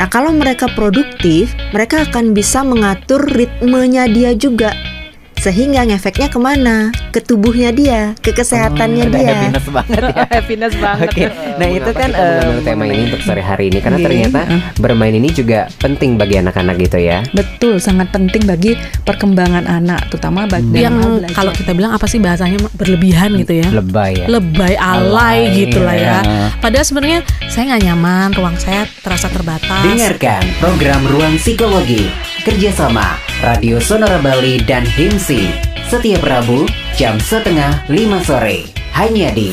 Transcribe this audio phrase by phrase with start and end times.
[0.00, 4.72] Nah, kalau mereka produktif, mereka akan bisa mengatur ritmenya dia juga.
[5.40, 6.92] Sehingga ngefeknya ke mana?
[7.10, 9.32] Ke tubuhnya dia, ke kesehatannya ada dia.
[9.32, 10.24] happiness banget ya.
[10.36, 11.08] happiness banget.
[11.08, 11.24] Oke,
[11.56, 14.04] nah itu kan em, tema ini untuk sore hari ini karena Iya.
[14.06, 14.40] ternyata
[14.76, 17.24] bermain ini juga penting bagi anak-anak gitu ya.
[17.30, 20.76] Betul, sangat penting bagi perkembangan anak, terutama bagi Hmm.
[20.78, 20.96] yang
[21.30, 24.26] kalau kita bilang apa sih bahasanya berlebihan gitu ya Lebay ya.
[24.28, 25.08] lebay alay,
[25.48, 26.48] Alay, gitu lah ya ya.
[26.58, 32.06] padahal sebenarnya saya nggak nyaman ruang saya terasa terbatas Dengarkan program Ruang Psikologi
[32.40, 35.52] kerjasama Radio Sonora Bali dan HIMSI.
[35.92, 36.64] Setiap Rabu
[36.96, 38.64] jam setengah lima sore.
[38.96, 39.52] Hanya di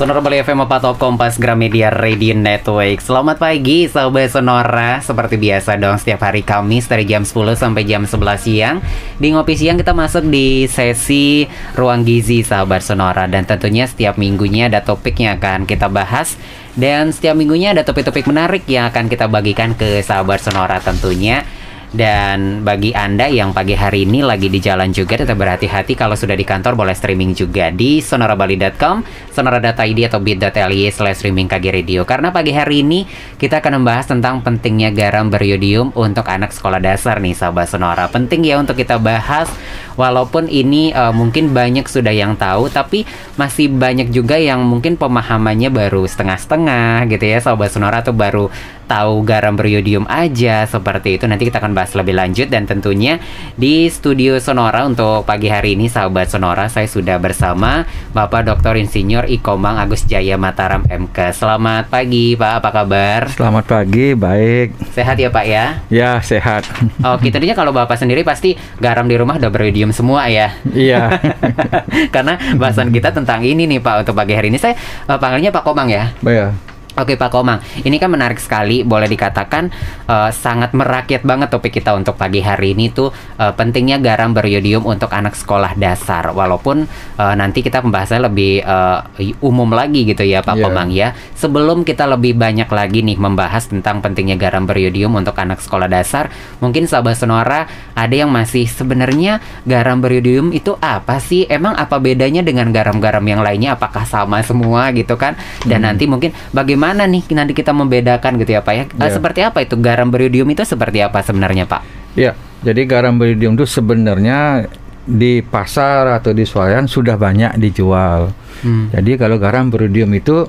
[0.00, 3.04] Sonora Bali FM 4 Top Kompas Gramedia Radio Network.
[3.04, 4.96] Selamat pagi Sobat Sonora.
[5.04, 8.80] Seperti biasa dong setiap hari Kamis dari jam 10 sampai jam 11 siang.
[9.20, 11.44] Di Ngopi Siang kita masuk di sesi
[11.76, 13.28] Ruang Gizi Sahabat Sonora.
[13.28, 16.32] Dan tentunya setiap minggunya ada topik yang akan kita bahas.
[16.72, 21.44] Dan setiap minggunya ada topik-topik menarik yang akan kita bagikan ke Sahabat Sonora tentunya
[21.90, 26.38] dan bagi Anda yang pagi hari ini lagi di jalan juga tetap berhati-hati kalau sudah
[26.38, 29.02] di kantor boleh streaming juga di sonorabali.com,
[29.34, 32.06] sonora.id atau bit.ly slash streaming KG Radio.
[32.06, 33.02] Karena pagi hari ini
[33.34, 38.06] kita akan membahas tentang pentingnya garam beriodium untuk anak sekolah dasar nih sahabat Sonora.
[38.06, 39.50] Penting ya untuk kita bahas
[39.98, 43.02] walaupun ini eh, mungkin banyak sudah yang tahu tapi
[43.34, 48.46] masih banyak juga yang mungkin pemahamannya baru setengah-setengah gitu ya sahabat Sonora atau baru
[48.90, 53.22] tahu garam beriodium aja seperti itu nanti kita akan bahas lebih lanjut dan tentunya
[53.54, 58.82] di studio Sonora untuk pagi hari ini sahabat Sonora saya sudah bersama Bapak Dr.
[58.82, 61.30] Insinyur Ikomang Agus Jaya Mataram MK.
[61.30, 63.30] Selamat pagi Pak, apa kabar?
[63.30, 64.74] Selamat pagi, baik.
[64.90, 65.78] Sehat ya Pak ya?
[65.86, 66.66] Ya, sehat.
[67.06, 70.50] Oke, tentunya kalau Bapak sendiri pasti garam di rumah udah beriodium semua ya.
[70.74, 71.14] Iya.
[72.14, 74.58] Karena bahasan kita tentang ini nih Pak untuk pagi hari ini.
[74.58, 74.74] Saya
[75.06, 76.10] eh, panggilnya Pak Komang ya.
[76.18, 76.69] Baik.
[76.94, 79.70] Oke Pak Komang, ini kan menarik sekali, boleh dikatakan
[80.06, 84.86] eh, sangat merakyat banget topik kita untuk pagi hari ini tuh eh, pentingnya garam beriodium
[84.86, 86.30] untuk anak sekolah dasar.
[86.30, 86.86] Walaupun
[87.18, 88.98] eh, nanti kita pembahasannya lebih eh,
[89.42, 90.64] umum lagi gitu ya Pak Iya.
[90.68, 91.08] Komang ya.
[91.36, 96.28] Sebelum kita lebih banyak lagi nih membahas tentang pentingnya garam beriodium untuk anak sekolah dasar,
[96.60, 97.64] mungkin sahabat Sonora
[97.96, 101.44] ada yang masih sebenarnya garam beriodium itu apa sih?
[101.48, 103.76] Emang apa bedanya dengan garam-garam yang lainnya?
[103.76, 105.36] Apakah sama semua gitu kan?
[105.64, 108.84] Dan nanti mungkin bagaimana nih nanti kita membedakan gitu ya Pak ya?
[108.86, 109.10] Eh, Ya.
[109.10, 111.82] Seperti apa itu garam beriodium itu seperti apa sebenarnya Pak?
[112.12, 114.66] Ya, jadi garam beridium itu sebenarnya
[115.00, 118.30] di pasar atau di swalayan sudah banyak dijual.
[118.60, 118.88] Hmm.
[118.90, 120.44] Jadi kalau garam beridium itu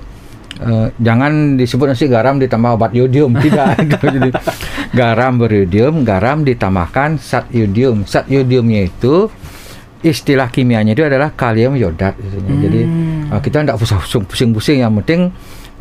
[0.58, 3.78] eh, jangan disebut nasi garam ditambah obat iodium tidak.
[3.98, 4.30] Jadi,
[4.92, 8.04] garam beridium, garam ditambahkan zat iodium.
[8.04, 9.32] Zat iodiumnya itu
[10.02, 12.18] istilah kimianya itu adalah kalium yodat.
[12.18, 12.58] istilahnya.
[12.60, 13.32] Jadi Hmm.
[13.32, 14.82] eh, kita tidak usah pusing-pusing.
[14.82, 15.22] Yang penting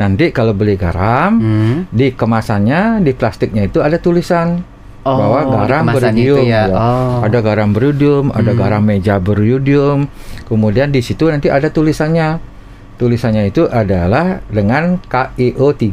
[0.01, 1.77] nanti kalau beli garam Hmm.
[1.87, 4.65] di kemasannya di plastiknya itu ada tulisan
[5.01, 6.65] Oh, bahwa garam beriodium ya.
[6.67, 6.73] ya.
[6.73, 7.21] Oh.
[7.21, 8.59] ada garam beriodium ada Hmm.
[8.59, 10.09] garam meja beriodium
[10.45, 12.41] kemudian di situ nanti ada tulisannya
[12.97, 15.85] tulisannya itu adalah dengan KIO3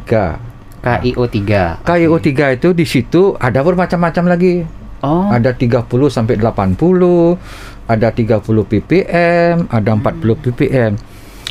[0.78, 1.40] KIO3.
[1.84, 4.64] KIO3 itu di situ ada bermacam-macam lagi
[4.98, 5.30] Oh.
[5.30, 7.38] ada 30 sampai 80
[7.86, 10.98] ada 30 ppm ada 40 ppm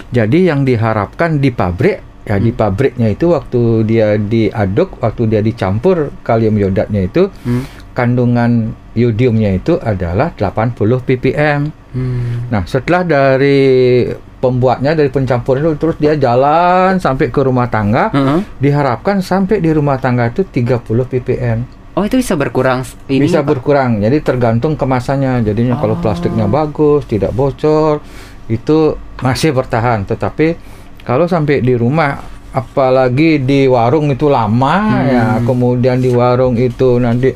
[0.08, 6.10] jadi yang diharapkan di pabrik ya di pabriknya itu waktu dia diaduk waktu dia dicampur
[6.20, 7.62] kalium yodatnya itu Hmm.
[7.92, 8.52] kandungan
[8.92, 12.50] yodiumnya itu adalah 80 ppm Hmm.
[12.50, 14.04] nah setelah dari
[14.36, 18.40] pembuatnya dari pencampur itu terus dia jalan sampai ke rumah tangga Heeh.
[18.58, 21.58] diharapkan sampai di rumah tangga itu 30 ppm
[21.96, 23.48] Oh itu bisa berkurang ini bisa Pak?
[23.48, 26.02] berkurang jadi tergantung kemasannya jadinya kalau Oh.
[26.02, 28.04] plastiknya bagus tidak bocor
[28.46, 30.75] itu masih bertahan tetapi
[31.06, 32.18] kalau sampai di rumah
[32.50, 35.06] apalagi di warung itu lama Hmm.
[35.06, 37.30] ya kemudian di warung itu nanti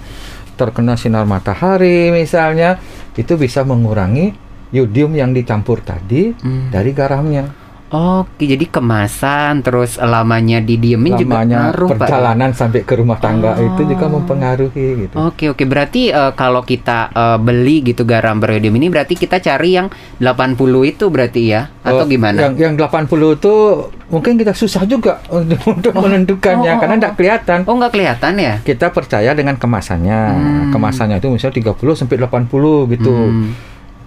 [0.57, 2.77] terkena sinar matahari misalnya
[3.15, 4.33] itu bisa mengurangi
[4.71, 6.69] yodium yang dicampur tadi Hmm.
[6.69, 7.45] dari garamnya
[7.91, 11.95] Oke, jadi kemasan terus lamanya didiemin juga lamanya ngaruh Pak.
[11.95, 12.01] ya?
[12.07, 13.67] perjalanan sampai ke rumah tangga Oh.
[13.67, 18.79] itu juga mempengaruhi gitu Oke oke berarti eh, kalau kita eh, beli gitu garam beriodium
[18.79, 19.91] ini berarti kita cari yang
[20.23, 20.55] 80
[20.87, 22.47] itu berarti ya atau Oh, gimana?
[22.47, 23.55] Yang yang 80 itu
[24.07, 26.99] mungkin kita susah juga untuk, untuk menentukannya oh, oh, karena oh.
[27.03, 27.59] tidak kelihatan.
[27.67, 28.55] Oh nggak kelihatan ya?
[28.63, 30.21] Kita percaya dengan kemasannya.
[30.31, 30.71] Hmm.
[30.71, 33.11] Kemasannya itu misalnya 30 sampai 80 gitu.
[33.11, 33.51] Hmm.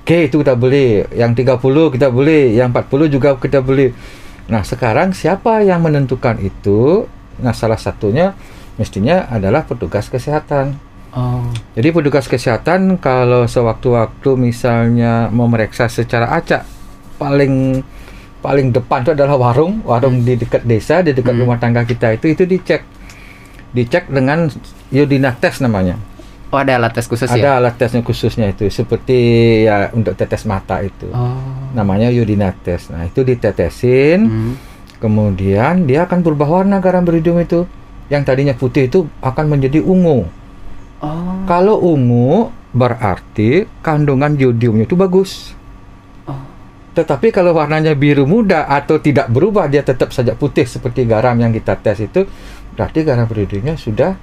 [0.03, 1.07] Oke, itu kita beli.
[1.15, 3.95] Yang 30 kita beli, yang 40 juga kita beli.
[4.51, 7.07] Nah, sekarang siapa yang menentukan itu?
[7.39, 8.35] Nah, salah satunya
[8.75, 10.75] mestinya adalah petugas kesehatan.
[11.15, 11.47] Oh.
[11.71, 16.67] Jadi petugas kesehatan kalau sewaktu-waktu misalnya memeriksa secara acak
[17.15, 17.85] paling
[18.43, 22.27] paling depan itu adalah warung, warung di dekat desa, di dekat rumah tangga kita itu
[22.35, 22.83] itu dicek.
[23.71, 24.51] Dicek dengan
[24.91, 25.95] iodina test namanya.
[26.53, 27.51] Oh, ada alat tes khusus Ada ya?
[27.57, 29.17] alat tesnya khususnya itu seperti
[29.65, 31.09] ya untuk tetes mata itu.
[31.09, 31.33] Oh.
[31.73, 32.93] Namanya iodina test.
[32.93, 34.21] Nah, itu ditetesin.
[34.21, 34.53] Hmm.
[35.01, 37.65] Kemudian dia akan berubah warna garam beridium itu.
[38.05, 40.29] Yang tadinya putih itu akan menjadi ungu.
[41.01, 41.41] Oh.
[41.49, 45.57] Kalau ungu berarti kandungan yodiumnya itu bagus.
[46.29, 46.37] Oh.
[46.93, 51.49] Tetapi kalau warnanya biru muda atau tidak berubah dia tetap saja putih seperti garam yang
[51.49, 52.29] kita tes itu
[52.77, 54.13] berarti garam beridiumnya sudah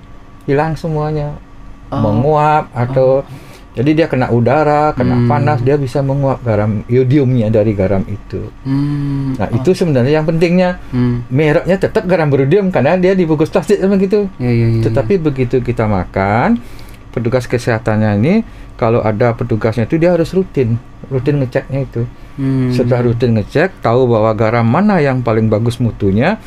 [0.47, 1.50] hilang semuanya.
[1.91, 1.99] Oh.
[1.99, 3.27] Menguap atau
[3.71, 5.29] jadi dia kena udara, kena Hmm.
[5.31, 8.51] panas dia bisa menguap garam yodiumnya dari garam itu.
[8.67, 9.39] Hmm.
[9.39, 11.23] Nah, itu sebenarnya yang pentingnya Hmm.
[11.31, 14.27] mereknya tetap garam beridium karena dia dibungkus plastik sama gitu.
[14.43, 16.59] Ya, ya, ya, Tetapi begitu kita makan,
[17.15, 18.35] petugas kesehatannya ini
[18.75, 20.75] kalau ada petugasnya itu dia harus rutin,
[21.07, 22.03] rutin ngeceknya itu.
[22.41, 22.75] Hmm.
[22.75, 26.43] Setelah rutin ngecek, tahu bahwa garam mana yang paling bagus mutunya,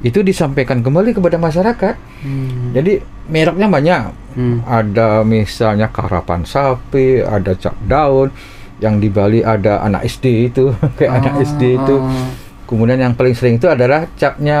[0.00, 1.94] itu disampaikan kembali kepada masyarakat.
[2.24, 2.72] Hmm.
[2.72, 4.02] Jadi mereknya banyak.
[4.32, 4.58] Hmm.
[4.62, 8.32] Ada misalnya karapan sapi, ada cap daun,
[8.78, 11.96] yang di Bali ada anak SD itu, kayak anak Oh, SD itu.
[12.00, 12.30] oh.
[12.64, 14.54] Kemudian yang paling sering itu adalah capnya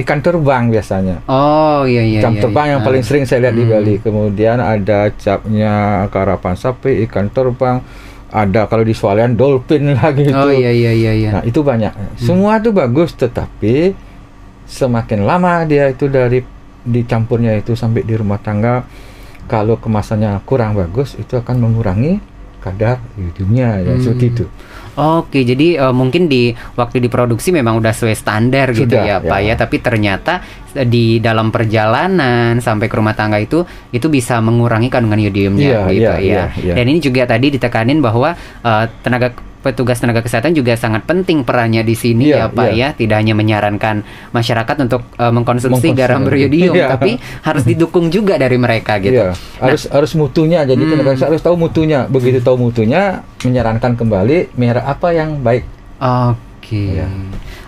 [0.00, 1.20] ikan terbang biasanya.
[1.28, 2.24] Oh, iya iya.
[2.24, 2.72] Jam iya, terbang iya.
[2.72, 3.72] yang paling sering saya lihat di Hmm.
[3.76, 3.94] Bali.
[4.00, 5.74] Kemudian ada capnya
[6.08, 7.84] karapan sapi, ikan terbang.
[8.26, 10.32] Ada kalau di Swalayan dolphin lagi itu.
[10.32, 11.30] Oh, iya iya iya iya.
[11.36, 11.92] Nah, itu banyak.
[12.16, 13.92] Semua itu bagus tetapi
[14.66, 16.42] semakin lama dia itu dari
[16.82, 18.86] dicampurnya itu sampai di rumah tangga
[19.46, 22.18] kalau kemasannya kurang bagus itu akan mengurangi
[22.58, 24.02] kadar yodiumnya ya Hmm.
[24.02, 24.44] seperti itu.
[24.96, 29.38] Oke, jadi eh, mungkin di waktu diproduksi memang udah sesuai standar gitu Sudah, ya, Pak
[29.38, 29.52] ya.
[29.52, 29.54] ya.
[29.54, 30.40] Tapi ternyata
[30.74, 33.62] eh, di dalam perjalanan sampai ke rumah tangga itu
[33.92, 36.18] itu bisa mengurangi kandungan yodiumnya Iya, gitu iya, ya.
[36.18, 36.74] iya, iya.
[36.74, 39.30] Dan ini juga tadi ditekanin bahwa eh, tenaga
[39.66, 42.88] petugas tenaga kesehatan juga sangat penting perannya di sini Iya, ya, Pak iya.
[42.88, 42.88] ya.
[42.94, 45.98] Tidak hanya menyarankan masyarakat untuk eh, mengkonsumsi Mengkonsumsi.
[45.98, 46.86] garam beriodium, Iya.
[46.88, 49.18] tapi harus didukung juga dari mereka gitu.
[49.18, 50.62] Iya, harus harus mutunya.
[50.62, 50.92] Jadi Hmm.
[50.92, 52.00] tenaga kesehatan harus tahu mutunya.
[52.06, 53.02] Begitu tahu mutunya,
[53.40, 55.66] menyarankan kembali merek apa yang baik.
[55.98, 56.94] Oke.
[56.94, 57.08] Iya.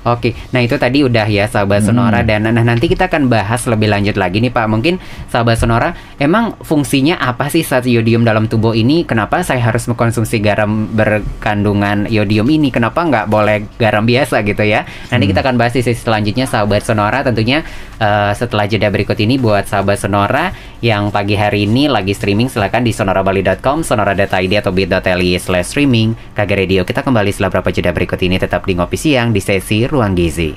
[0.07, 1.95] Oke, nah itu tadi udah ya sahabat Hmm.
[1.95, 4.67] Sonora dan nah nanti kita akan bahas lebih lanjut lagi nih Pak.
[4.71, 9.03] Mungkin sahabat Sonora, emang fungsinya apa sih zat yodium dalam tubuh ini?
[9.03, 12.71] Kenapa saya harus mengkonsumsi garam berkandungan yodium ini?
[12.71, 14.85] Kenapa nggak boleh garam biasa gitu ya?
[15.11, 15.33] Nanti Hmm.
[15.35, 17.63] kita akan bahas di sesi selanjutnya sahabat Sonora tentunya
[17.99, 22.79] eh, setelah jeda berikut ini buat sahabat Sonora yang pagi hari ini lagi streaming silahkan
[22.79, 26.87] di sonorabali.com, sonora.id atau bit.ly slash streaming KG Radio.
[26.87, 30.55] Kita kembali setelah berapa jeda berikut ini tetap di Ngopi Siang di sesi Ruang Gizi.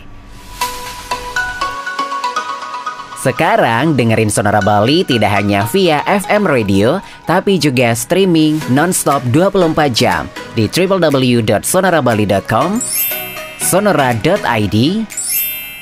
[3.17, 10.29] Sekarang dengerin Sonora Bali tidak hanya via FM radio, tapi juga streaming nonstop 24 jam
[10.53, 12.69] di www.sonorabali.com,
[13.65, 14.77] sonora.id,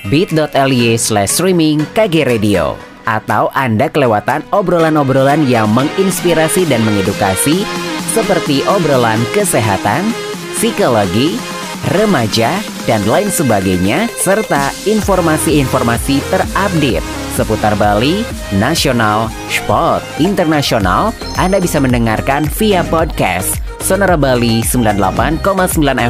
[0.07, 2.79] bit.ly slash streaming KG Radio.
[3.03, 7.67] Atau Anda kelewatan obrolan-obrolan yang menginspirasi dan mengedukasi
[8.15, 10.15] seperti obrolan kesehatan,
[10.55, 11.58] psikologi,
[11.95, 17.07] remaja, dan lain sebagainya, serta informasi-informasi terupdate
[17.39, 18.27] seputar Bali,
[18.59, 25.39] nasional, sport, internasional, Anda bisa mendengarkan via podcast Sonora Bali 98,9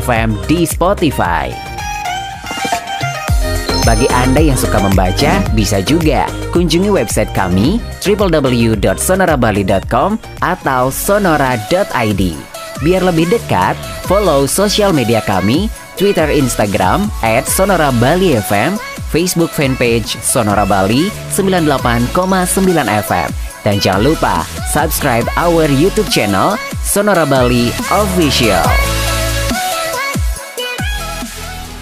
[0.01, 1.54] FM di Spotify.
[3.85, 12.49] Bagi Anda yang suka membaca, bisa juga kunjungi website kami www.sonorabali.com atau sonora.id.
[12.80, 13.76] Biar lebih dekat,
[14.07, 15.68] follow sosial media kami,
[16.00, 18.80] Twitter, Instagram, at Sonora Bali FM,
[19.12, 22.16] Facebook fanpage Sonora Bali 98,9
[23.04, 23.30] FM.
[23.68, 28.64] Dan jangan lupa subscribe our YouTube channel Sonora Bali Official.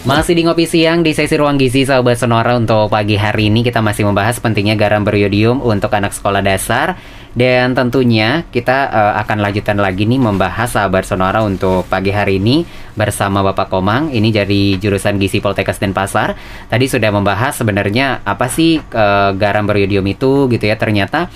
[0.08, 3.84] Masih di ngopi siang di sesi ruang gizi sahabat sonora untuk pagi hari ini kita
[3.84, 6.96] masih membahas pentingnya garam beriodium untuk anak sekolah dasar
[7.38, 12.66] dan tentunya kita eh, akan lanjutkan lagi nih membahas sahabat sonora untuk pagi hari ini
[12.98, 14.10] bersama Bapak Komang.
[14.10, 16.34] Ini dari jurusan gizi Poltekkes Denpasar.
[16.66, 20.82] Tadi sudah membahas sebenarnya apa sih eh, garam beriodium itu gitu ya.
[20.82, 21.30] Ternyata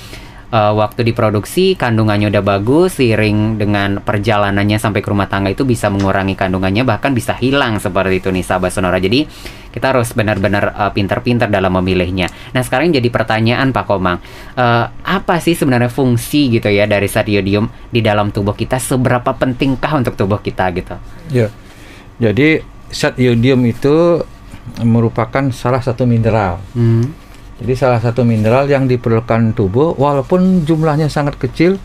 [0.51, 5.87] eh, waktu diproduksi kandungannya udah bagus seiring dengan perjalanannya sampai ke rumah tangga itu bisa
[5.87, 9.25] mengurangi kandungannya bahkan bisa hilang seperti itu nih sahabat sonora jadi
[9.71, 14.19] kita harus benar-benar eh, pintar-pintar dalam memilihnya nah sekarang jadi pertanyaan Pak Komang
[14.59, 19.31] eh, apa sih sebenarnya fungsi gitu ya dari zat yodium di dalam tubuh kita seberapa
[19.33, 20.95] pentingkah untuk tubuh kita gitu
[21.31, 21.47] Ya.
[22.19, 24.21] Jadi zat yodium itu
[24.83, 26.59] merupakan salah satu mineral.
[26.75, 27.20] hmm.
[27.61, 31.77] Jadi salah satu mineral yang diperlukan tubuh walaupun jumlahnya sangat kecil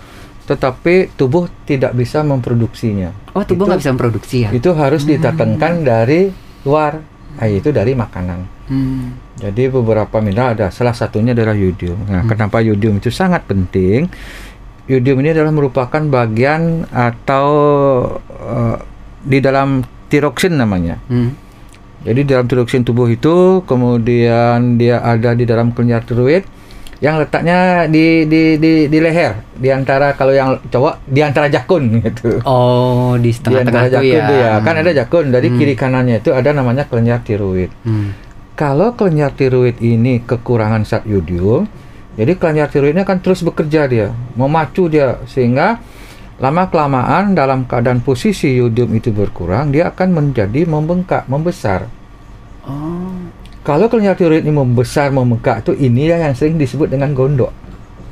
[0.47, 3.11] tetapi tubuh tidak bisa memproduksinya.
[3.35, 6.31] oh tubuh nggak bisa memproduksi ya Itu harus ditekankan dari
[6.63, 7.03] luar,
[7.43, 8.41] ah, itu dari makanan.
[8.71, 9.19] Hmm.
[9.37, 11.99] Jadi beberapa mineral ada, salah satunya adalah yodium.
[12.09, 14.07] Nah, kenapa yodium itu sangat penting?
[14.87, 17.49] Yodium ini adalah merupakan bagian atau
[18.31, 18.77] eh,
[19.27, 20.99] di dalam tiroksin namanya.
[21.11, 21.35] Hmm.
[22.07, 26.47] Jadi dalam tiroksin tubuh itu kemudian dia ada di dalam kelenjar tiroid
[26.97, 31.83] yang letaknya di di di, di leher di antara kalau yang cowok di antara jakun
[32.07, 32.41] gitu.
[32.47, 34.29] Oh, di antara tuh jakun ya.
[34.31, 34.53] tuh ya.
[34.63, 35.59] Kan ada jakun dari Hmm.
[35.59, 37.69] kiri kanannya itu ada namanya kelenjar tiroid.
[37.83, 38.15] Hmm.
[38.57, 41.69] Kalau kelenjar tiroid ini kekurangan zat yodium,
[42.17, 45.77] jadi kelenjar tiroidnya akan terus bekerja dia, memacu dia sehingga
[46.37, 51.89] lama kelamaan dalam keadaan posisi yodium itu berkurang, dia akan menjadi membengkak, membesar.
[52.63, 53.13] Oh.
[53.63, 57.51] Kalau kelenjar tiroid ini membesar, membengkak itu ini yang sering disebut dengan gondok.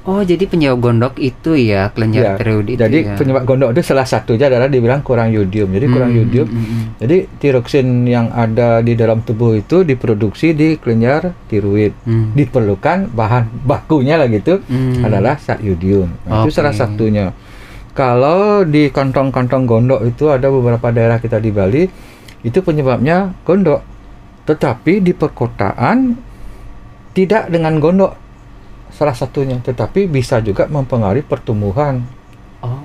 [0.04, 3.16] Oh, jadi penyebab gondok itu ya kelenjar Ya, tiroid itu Jadi ya.
[3.16, 5.72] penyebab gondok itu salah satunya adalah dibilang kurang yodium.
[5.72, 6.44] Jadi kurang Hmm, yodium.
[6.44, 6.84] hmm, hmm.
[7.00, 11.96] Jadi tiroksin yang ada di dalam tubuh itu diproduksi di kelenjar tiroid.
[12.04, 12.36] Hmm.
[12.36, 15.00] diperlukan bahan bakunya lah gitu Hmm.
[15.02, 16.12] adalah zat yodium.
[16.22, 17.32] Nah, Itu salah satunya.
[17.94, 21.86] Kalau di kantong-kantong gondok itu ada beberapa daerah kita di Bali
[22.42, 23.86] itu penyebabnya gondok.
[24.44, 26.18] Tetapi di perkotaan
[27.14, 28.12] tidak dengan gondok
[28.90, 32.02] salah satunya, tetapi bisa juga mempengaruhi pertumbuhan,
[32.64, 32.80] Oh.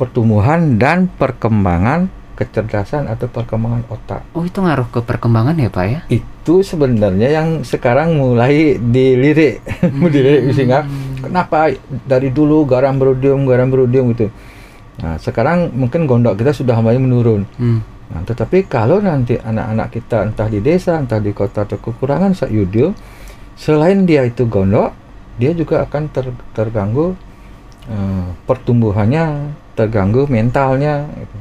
[0.00, 4.24] pertumbuhan dan perkembangan kecerdasan atau perkembangan otak.
[4.32, 6.00] Oh, itu ngaruh ke perkembangan ya, Pak ya?
[6.08, 9.62] itu sebenarnya yang sekarang mulai dilirik,
[10.14, 10.82] dilirik sehingga
[11.22, 11.70] kenapa
[12.02, 14.26] dari dulu garam berodium, garam berodium gitu.
[14.98, 17.46] Nah, sekarang mungkin gondok kita sudah mulai menurun.
[17.56, 17.80] Hmm.
[18.12, 22.52] Nah, tetapi kalau nanti anak-anak kita entah di desa, entah di kota atau kekurangan zat
[22.52, 22.92] yodium,
[23.56, 24.92] selain dia itu gondok,
[25.40, 27.16] dia juga akan ter- terganggu
[27.88, 31.08] eh, pertumbuhannya, terganggu mentalnya.
[31.08, 31.36] gitu.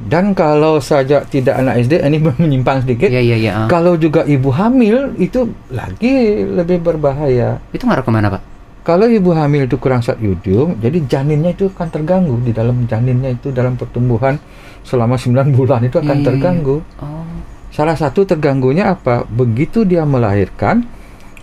[0.00, 3.12] Dan kalau saja tidak anak SD, ini menyimpang sedikit.
[3.12, 3.52] Iya, iya, iya.
[3.52, 3.68] ah.
[3.68, 7.60] Kalau juga ibu hamil itu lagi lebih berbahaya.
[7.68, 8.42] Itu ngaruh ke mana, Pak?
[8.80, 13.36] Kalau ibu hamil itu kurang zat yodium, jadi janinnya itu akan terganggu di dalam janinnya
[13.36, 14.40] itu dalam pertumbuhan
[14.80, 16.76] selama 9 bulan itu akan Iya, iya, terganggu.
[16.96, 17.28] Oh.
[17.68, 19.28] Salah satu terganggunya apa?
[19.28, 20.88] Begitu dia melahirkan,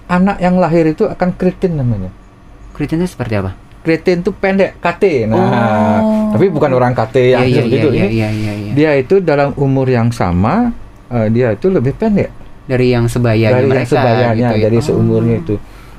[0.09, 2.09] anak yang lahir itu akan keritin namanya.
[2.73, 3.66] Kritinnya seperti apa?
[3.87, 5.03] Keritin itu pendek, KT.
[5.25, 5.39] Nah,
[5.97, 6.35] Oh.
[6.35, 7.89] tapi bukan orang KT yang Iya, seperti iya, itu.
[7.89, 8.71] iya, Ini iya, iya, iya.
[8.75, 10.75] dia itu dalam umur yang sama,
[11.07, 12.27] eh, dia itu lebih pendek.
[12.67, 14.63] Dari yang sebayanya dari mereka yang sebayanya gitu ya.
[14.67, 14.83] dari Oh.
[14.83, 15.55] seumurnya itu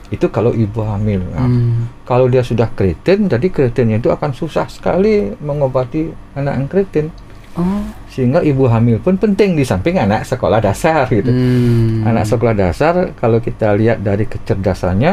[0.08, 1.84] itu kalau ibu hamil Nah, Hmm.
[2.02, 7.06] kalau dia sudah keritin jadi keritinnya itu akan susah sekali mengobati anak yang keritin
[7.52, 7.84] Oh.
[8.06, 12.04] sehingga ibu hamil pun penting di samping anak sekolah dasar gitu Hmm.
[12.04, 15.12] anak sekolah dasar kalau kita lihat dari kecerdasannya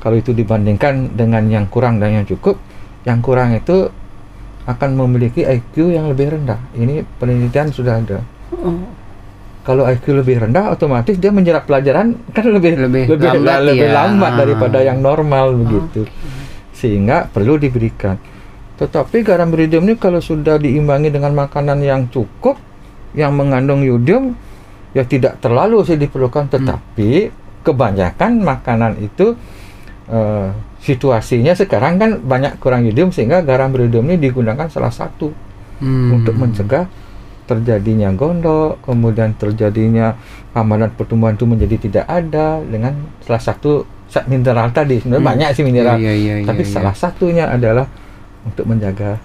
[0.00, 2.56] kalau itu dibandingkan dengan yang kurang dan yang cukup
[3.04, 3.88] yang kurang itu
[4.64, 6.60] akan memiliki IQ yang lebih rendah.
[6.74, 8.18] Ini penelitian sudah ada.
[8.50, 8.76] Oh.
[9.60, 13.92] kalau IQ lebih rendah otomatis dia menyerap pelajaran kan lebih Lebih lebih lambat lebih ya.
[13.92, 14.38] lambat Ah.
[14.42, 16.08] daripada yang normal begitu.
[16.72, 18.16] Sehingga perlu diberikan.
[18.80, 22.56] Tetapi garam iridium ini kalau sudah diimbangi dengan makanan yang cukup
[23.12, 24.32] yang mengandung yodium
[24.96, 26.48] ya tidak terlalu sih diperlukan.
[26.50, 27.10] Tetapi
[27.60, 29.36] kebanyakan makanan itu
[30.10, 30.48] eh,
[30.80, 35.30] situasinya sekarang kan banyak kurang yodium sehingga garam iridium ini digunakan salah satu
[35.80, 36.20] Hmm.
[36.20, 36.84] untuk mencegah
[37.48, 40.14] terjadinya gondok, kemudian terjadinya
[40.52, 43.88] hamalan pertumbuhan itu menjadi tidak ada dengan salah satu
[44.28, 45.00] mineral tadi.
[45.00, 45.30] Sebenarnya Hmm.
[45.34, 47.88] banyak sih mineral, Iya, iya, iya, tapi salah satunya adalah
[48.44, 49.18] untuk menjaga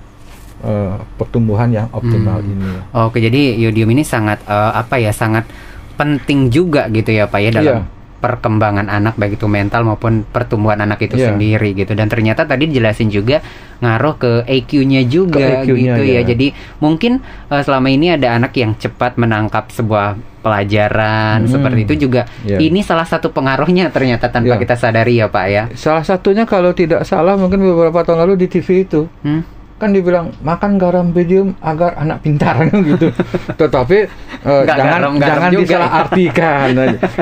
[0.66, 2.50] eh, pertumbuhan yang optimal Hmm.
[2.50, 2.70] ini.
[2.96, 5.46] Oke, jadi yodium ini sangat eh, apa ya, sangat
[5.94, 7.84] penting juga gitu ya, Pak ya dalam.
[8.26, 11.30] Perkembangan anak baik itu mental maupun pertumbuhan anak itu Iya.
[11.30, 11.94] sendiri gitu.
[11.94, 13.46] Dan ternyata tadi dijelasin juga
[13.78, 16.14] ngaruh ke EQ-nya juga Ke EQ-nya, gitu ya.
[16.18, 16.22] ya.
[16.26, 16.48] Jadi
[16.80, 21.52] mungkin eh, selama ini ada anak yang cepat menangkap sebuah pelajaran Hmm.
[21.52, 22.26] seperti itu juga.
[22.42, 22.58] Iya.
[22.60, 24.62] Ini salah satu pengaruhnya ternyata tanpa Iya.
[24.62, 25.64] kita sadari ya, Pak ya.
[25.74, 29.46] Salah satunya kalau tidak salah mungkin beberapa tahun lalu di TV itu Hmm?
[29.76, 33.12] Kan dibilang makan garam medium agar anak pintar gitu.
[33.60, 33.98] Tetapi
[34.46, 35.68] Nggak jangan garam-garam jangan juga ya.
[35.68, 36.68] disalahartikan.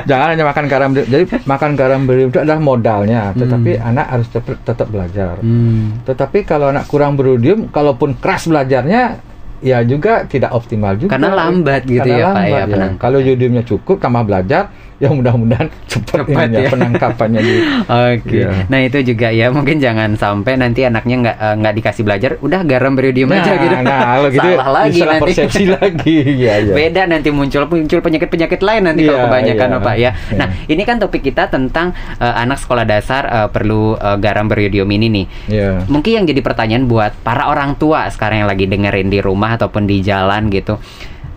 [0.05, 0.89] jangan hanya makan garam.
[0.93, 5.41] Jadi makan garam medium itu adalah modalnya, tetapi anak harus tetap, tetap belajar.
[5.41, 6.03] Hmm.
[6.05, 9.17] Tetapi kalau anak kurang berodium, kalaupun keras belajarnya,
[9.63, 11.15] ya juga tidak optimal juga.
[11.15, 13.01] Karena lambat gitu Karena ya, Pak, ya, lambat, penangkapan.
[13.01, 14.69] Kalau yodiumnya cukup, tambah belajar,
[15.03, 16.69] ya mudah-mudahan cepat, Cepat ininya, ya.
[16.69, 17.39] penangkapannya.
[17.39, 18.37] di- Oke.
[18.39, 18.49] Iya.
[18.65, 22.63] Nah itu juga ya mungkin jangan sampai nanti anaknya nggak eh, nggak dikasih belajar, udah
[22.63, 23.75] garam beriodium Nah, aja gitu.
[23.77, 25.23] nah, kalau gitu Salah lagi salah nanti.
[25.27, 26.15] persepsi lagi.
[26.39, 26.73] Iya, iya.
[26.73, 30.11] Beda nanti muncul muncul penyakit-penyakit lain nanti kalau Iya, kebanyakan oh, Pak ya.
[30.13, 30.37] Iya.
[30.37, 34.87] Nah, ini kan topik kita tentang eh, anak sekolah dasar eh, perlu eh, garam beriodium
[34.87, 35.25] ini nih.
[35.49, 35.69] Iya.
[35.85, 39.83] Mungkin yang jadi pertanyaan buat para orang tua sekarang yang lagi dengerin di rumah ataupun
[39.83, 40.79] di jalan gitu.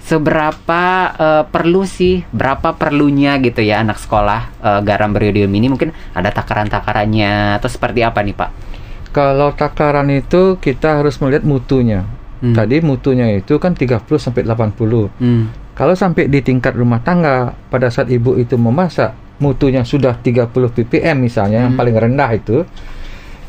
[0.06, 0.82] Seberapa
[1.18, 5.66] eh, perlu sih, berapa perlunya gitu ya anak sekolah eh, garam beriodium ini?
[5.66, 8.50] Mungkin ada takaran-takarannya atau seperti apa nih Pak?
[9.10, 12.06] Kalau takaran itu kita harus melihat mutunya.
[12.38, 12.52] Hmm.
[12.52, 15.08] Tadi mutunya itu kan 30 sampai 80.
[15.18, 15.50] Hmm.
[15.76, 21.16] Kalau sampai di tingkat rumah tangga pada saat ibu itu memasak mutunya sudah 30 ppm
[21.20, 21.80] misalnya yang Hmm.
[21.80, 22.64] paling rendah itu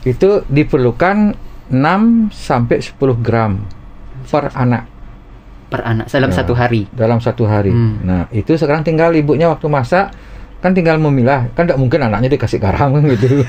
[0.04, 1.36] itu diperlukan
[1.72, 3.60] 6 sampai 10 gram
[4.28, 4.97] per anak
[5.68, 6.36] Per anak dalam Ya.
[6.36, 6.88] satu hari.
[6.90, 7.72] dalam satu hari.
[7.72, 8.00] Hmm.
[8.02, 10.16] Nah, itu sekarang tinggal ibunya waktu masak
[10.58, 11.52] kan tinggal memilah.
[11.54, 13.44] Kan tidak mungkin anaknya dikasih garam gitu.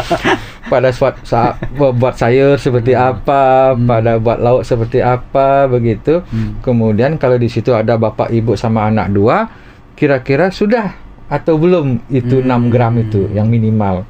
[0.70, 3.88] pada saat, saat buat sayur seperti apa, Hmm.
[3.88, 6.20] pada buat lauk seperti apa begitu.
[6.24, 6.60] Hmm.
[6.60, 9.48] Kemudian kalau di situ ada bapak ibu sama anak dua,
[9.94, 10.94] kira-kira sudah
[11.26, 12.46] atau belum itu Hmm.
[12.46, 14.04] 6 gram itu yang minimal.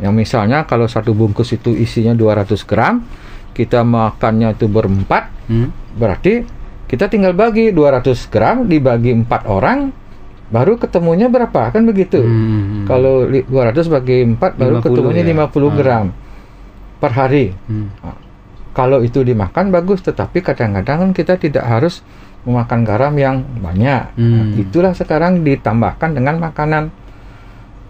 [0.00, 3.04] Yang misalnya kalau satu bungkus itu isinya 200 gram,
[3.52, 5.68] kita makannya itu berempat, Hmm.
[5.92, 6.40] berarti
[6.90, 9.94] kita tinggal bagi 200 gram dibagi empat orang,
[10.50, 12.18] baru ketemunya berapa kan begitu.
[12.18, 12.82] Hmm.
[12.82, 15.28] Kalau li- 200 bagi 4 baru 50 ketemunya ya?
[15.30, 15.74] 50 Ah.
[15.78, 16.06] gram
[16.98, 17.54] per hari.
[17.70, 17.94] Hmm.
[18.74, 22.02] Kalau itu dimakan bagus, tetapi kadang-kadang kan kita tidak harus
[22.42, 24.02] memakan garam yang banyak.
[24.10, 24.58] Nah, Hmm.
[24.58, 26.90] itulah sekarang ditambahkan dengan makanan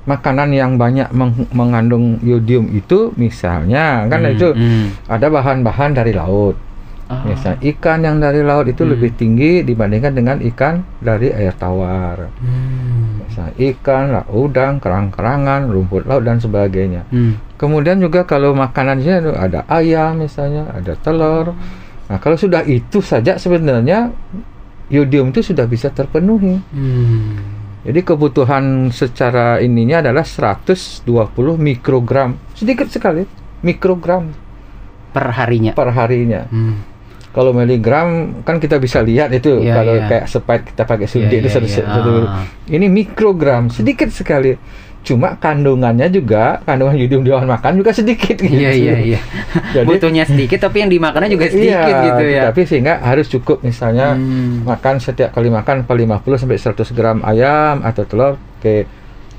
[0.00, 4.32] makanan yang banyak meng- mengandung yodium itu misalnya kan Hmm.
[4.32, 4.96] itu Hmm.
[5.06, 6.56] ada bahan-bahan dari laut.
[7.10, 7.26] Oh.
[7.26, 8.94] Misalnya ikan yang dari laut itu Hmm.
[8.94, 12.30] lebih tinggi dibandingkan dengan ikan dari air tawar.
[12.38, 13.26] Hmm.
[13.26, 17.10] Misalnya ikan, udang, kerang-kerangan, rumput laut dan sebagainya.
[17.10, 17.34] Hmm.
[17.58, 21.50] Kemudian juga kalau makanannya ada ayam misalnya, ada telur.
[22.06, 24.14] Nah, kalau sudah itu saja sebenarnya
[24.86, 26.62] yodium itu sudah bisa terpenuhi.
[26.70, 27.58] Hmm.
[27.80, 31.02] Jadi kebutuhan secara ininya adalah 120
[31.56, 32.38] mikrogram.
[32.52, 33.24] Sedikit sekali,
[33.62, 34.30] mikrogram
[35.10, 35.74] Per harinya.
[35.74, 36.46] per harinya.
[36.46, 36.86] Hmm.
[37.30, 38.08] Kalau miligram
[38.42, 40.06] kan kita bisa lihat itu Iya, kalau iya.
[40.06, 41.76] kayak sepait kita pakai suntik Iya, itu iya, satu- iya.
[41.86, 42.44] satu- Ah.
[42.66, 44.58] Ini mikrogram, sedikit sekali.
[45.00, 48.50] Cuma kandungannya juga kandungan yodium di makan juga sedikit gitu.
[48.50, 49.20] Iya iya iya.
[49.78, 52.42] Jadi- Butuhnya sedikit tapi yang dimakannya juga sedikit Iya, gitu ya.
[52.50, 54.66] Tapi sehingga harus cukup misalnya Hmm.
[54.66, 58.84] makan setiap kali makan 50 sampai 100 gram ayam atau telur ke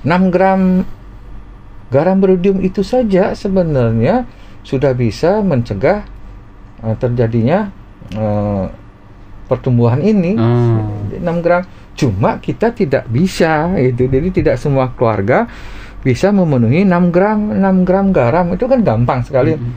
[0.01, 0.81] 6 gram
[1.91, 4.25] garam berodium itu saja sebenarnya
[4.63, 6.07] sudah bisa mencegah
[6.81, 7.69] eh, terjadinya
[8.11, 8.65] eh,
[9.45, 11.11] pertumbuhan ini Hmm.
[11.11, 15.45] 6 gram cuma kita tidak bisa itu jadi tidak semua keluarga
[16.01, 19.75] bisa memenuhi 6 gram 6 gram garam itu kan gampang sekali Hmm.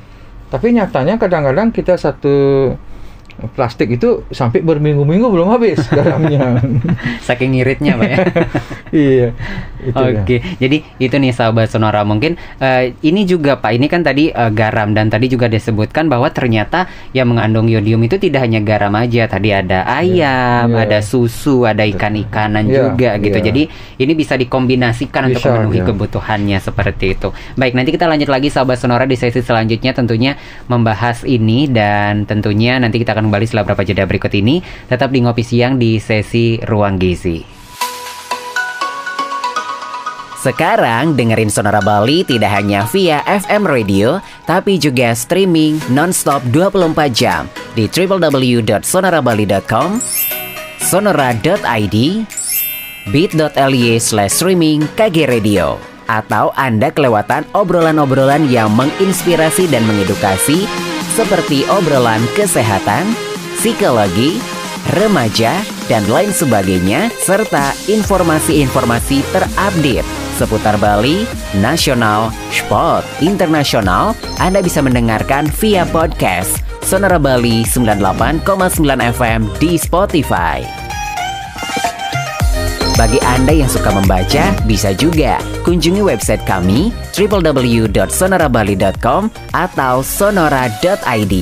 [0.49, 2.71] tapi nyatanya kadang-kadang kita satu
[3.53, 6.63] plastik itu sampai berminggu-minggu belum habis garamnya
[7.25, 8.17] Saking ngiritnya Pak ya.
[8.95, 9.29] iya ya.
[9.93, 14.51] Oke, jadi itu nih sahabat Sonora mungkin eh, ini juga Pak, ini kan tadi eh,
[14.55, 19.29] garam dan tadi juga disebutkan bahwa ternyata yang mengandung yodium itu tidak hanya garam aja,
[19.29, 20.85] tadi ada ayam, Iya.
[20.89, 23.39] ada susu, ada ikan-ikanan Iya, juga gitu.
[23.41, 23.47] iya.
[23.53, 23.63] Jadi
[24.01, 25.87] ini bisa dikombinasikan untuk Bisa, memenuhi iya.
[25.89, 27.29] kebutuhannya seperti itu.
[27.61, 32.81] Baik, nanti kita lanjut lagi sahabat Sonora di sesi selanjutnya tentunya membahas ini dan tentunya
[32.81, 36.61] nanti kita akan kembali setelah beberapa jeda berikut ini tetap di ngopi siang di sesi
[36.63, 37.65] Ruang Gizi.
[40.45, 47.49] Sekarang dengerin Sonora Bali tidak hanya via FM radio, tapi juga streaming nonstop 24 jam
[47.73, 50.05] di www.sonorabali.com,
[50.85, 51.97] sonora.id,
[53.09, 55.81] bit.ly slash streaming KG Radio.
[56.13, 60.69] Atau Anda kelewatan obrolan-obrolan yang menginspirasi dan mengedukasi
[61.15, 63.15] seperti obrolan kesehatan,
[63.55, 64.43] psikologi,
[64.99, 71.23] remaja, dan lain sebagainya, serta informasi-informasi terupdate seputar Bali,
[71.63, 78.43] nasional, sport, internasional, Anda bisa mendengarkan via podcast Sonora Bali 98,9
[79.15, 80.84] FM di Spotify.
[82.95, 91.35] Bagi Anda yang suka membaca, bisa juga kunjungi website kami www.sonorabali.com atau sonora.id.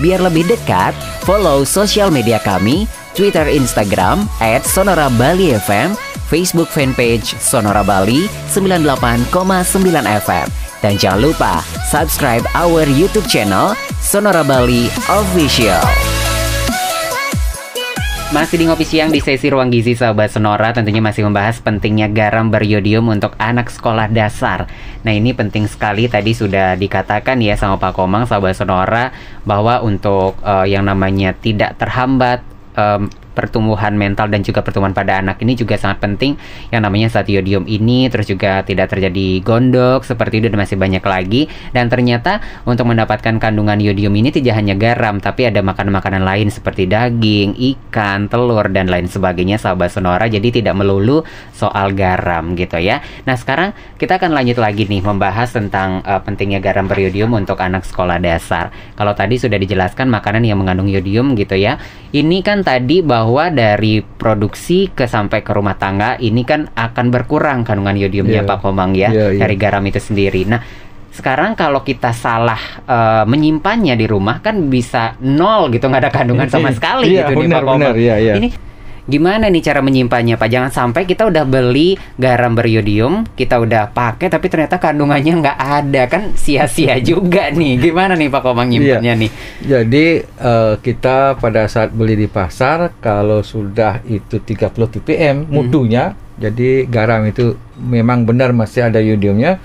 [0.00, 0.92] Biar lebih dekat,
[1.24, 2.84] follow sosial media kami,
[3.16, 5.96] Twitter, Instagram, at Sonora Bali FM,
[6.28, 9.32] Facebook fanpage Sonora Bali 98,9
[10.04, 10.46] FM.
[10.84, 13.72] Dan jangan lupa subscribe our YouTube channel
[14.04, 15.80] Sonora Bali Official.
[18.30, 22.46] Masih di ngopi siang di sesi Ruang Gizi Sahabat Sonora tentunya masih membahas pentingnya garam
[22.46, 24.70] beriodium untuk anak sekolah dasar.
[25.02, 29.10] Nah ini penting sekali tadi sudah dikatakan ya sama Pak Komang Sahabat Sonora
[29.42, 32.46] bahwa untuk eh, yang namanya tidak terhambat
[32.78, 36.34] em, pertumbuhan mental dan juga pertumbuhan pada anak ini juga sangat penting
[36.74, 41.46] yang namanya satiodium ini terus juga tidak terjadi gondok seperti itu dan masih banyak lagi
[41.70, 46.90] dan ternyata untuk mendapatkan kandungan yodium ini tidak hanya garam tapi ada makanan-makanan lain seperti
[46.90, 51.22] daging, ikan, telur dan lain sebagainya sahabat sonora jadi tidak melulu
[51.54, 53.04] soal garam gitu ya.
[53.28, 57.84] Nah, sekarang kita akan lanjut lagi nih membahas tentang uh, pentingnya garam beriodium untuk anak
[57.84, 58.72] sekolah dasar.
[58.96, 61.76] Kalau tadi sudah dijelaskan makanan yang mengandung yodium gitu ya.
[62.10, 63.19] Ini kan tadi bahwa
[63.50, 68.48] dari produksi ke sampai ke rumah tangga ini kan akan berkurang kandungan yodiumnya Iya.
[68.48, 69.40] Pak Komang ya Iya, iya.
[69.42, 70.46] dari garam itu sendiri.
[70.46, 70.60] Nah,
[71.10, 76.46] sekarang kalau kita salah eh, menyimpannya di rumah kan bisa nol gitu nggak ada kandungan
[76.46, 77.80] sama sekali Iya, gitu nih benar, Pak Komang.
[77.82, 78.34] benar, iya, iya.
[78.38, 78.48] Ini
[79.10, 80.48] gimana nih cara menyimpannya Pak?
[80.48, 86.02] Jangan sampai kita udah beli garam beriodium, kita udah pakai tapi ternyata kandungannya nggak ada
[86.06, 87.82] kan sia-sia juga nih.
[87.82, 89.30] Gimana nih Pak Komang nyimpannya nih?
[89.66, 96.86] Jadi eh, kita pada saat beli di pasar kalau sudah itu 30 ppm mutunya, jadi
[96.86, 99.58] garam itu memang benar masih ada yodiumnya.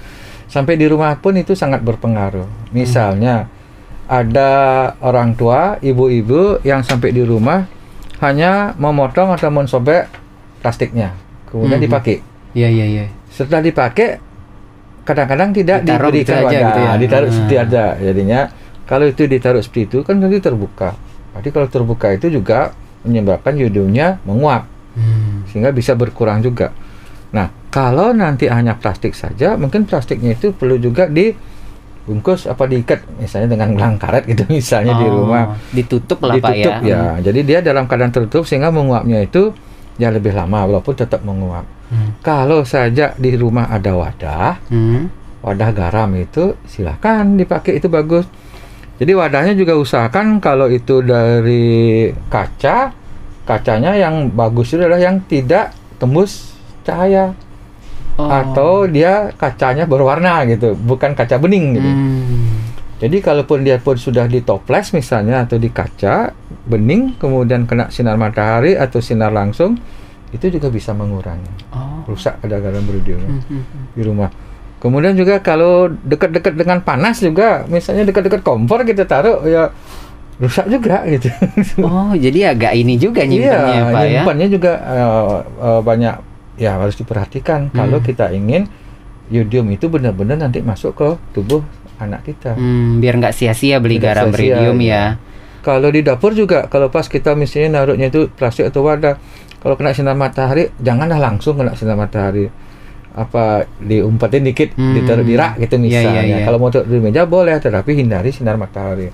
[0.50, 2.72] Sampai di rumah pun itu sangat berpengaruh.
[2.74, 3.50] Misalnya
[4.06, 4.52] ada
[5.02, 7.66] orang tua, ibu-ibu yang sampai di rumah
[8.20, 10.08] hanya memotong atau mensobek
[10.60, 11.12] plastiknya,
[11.46, 11.86] kemudian Mhm.
[11.86, 12.16] dipakai.
[12.52, 13.06] Iya iya iya.
[13.28, 14.22] Setelah dipakai
[15.04, 16.92] kadang-kadang tidak Ditaruh gitu diberikan aja wadah, gitu ya?
[16.98, 17.34] ditaruh Ah.
[17.34, 17.84] seperti aja.
[18.00, 18.40] Jadinya
[18.84, 20.90] kalau itu ditaruh seperti itu kan nanti terbuka.
[21.36, 22.72] Jadi kalau terbuka itu juga
[23.04, 25.44] menyebabkan yodiumnya menguap Hmm.
[25.46, 26.72] sehingga bisa berkurang juga.
[27.30, 31.12] Nah, kalau nanti hanya plastik saja, mungkin plastiknya itu perlu juga
[32.06, 36.54] dibungkus apa diikat misalnya dengan gelang karet gitu misalnya di Oh, rumah ditutup lah Pak
[36.54, 36.86] ditutup ya.
[36.86, 37.04] ya.
[37.26, 39.50] Jadi dia dalam keadaan tertutup sehingga menguapnya itu
[39.98, 41.66] ya lebih lama walaupun tetap menguap.
[41.90, 42.14] Hmm.
[42.22, 45.10] Kalau saja di rumah ada wadah, Hmm.
[45.42, 48.30] wadah garam itu silakan dipakai itu bagus.
[48.96, 52.94] Jadi wadahnya juga usahakan kalau itu dari kaca,
[53.44, 57.34] kacanya yang bagus itu adalah yang tidak tembus cahaya
[58.16, 58.32] Oh.
[58.32, 61.90] atau dia kacanya berwarna gitu, bukan kaca bening gitu.
[61.90, 62.48] Hmm.
[62.96, 66.32] Jadi kalaupun dia pun sudah di toples misalnya atau di kaca
[66.64, 69.76] bening kemudian kena sinar matahari atau sinar langsung
[70.32, 72.08] itu juga bisa mengurangi Oh.
[72.08, 73.86] rusak pada garam beriodium Hmm, hmm, hmm.
[73.94, 74.30] di rumah.
[74.76, 79.76] Kemudian juga kalau dekat-dekat dengan panas juga, misalnya dekat-dekat kompor kita taruh ya
[80.36, 81.28] rusak juga gitu.
[81.82, 84.10] Oh, jadi agak ini juga nyimpennya iya, Pak ya.
[84.12, 86.16] nyimpannya juga eh, eh, banyak
[86.56, 88.06] ya harus diperhatikan kalau Hmm.
[88.06, 88.68] kita ingin
[89.28, 91.66] yodium itu benar-benar nanti masuk ke tubuh
[91.98, 92.54] anak kita.
[92.54, 94.88] Hmm, biar nggak sia-sia beli Tidak garam sia-sia, beriodium ya.
[94.88, 95.04] ya.
[95.60, 99.18] Kalau di dapur juga, kalau pas kita misalnya naruhnya itu plastik atau wadah,
[99.58, 102.46] kalau kena sinar matahari, janganlah langsung kena sinar matahari.
[103.12, 104.94] Apa diumpetin dikit, Hmm.
[104.94, 106.22] ditaruh di rak gitu Iya, misalnya.
[106.22, 106.46] iya, iya.
[106.46, 109.10] Kalau mau taruh di meja boleh, tetapi hindari sinar matahari.